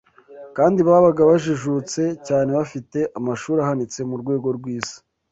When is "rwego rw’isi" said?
4.21-4.97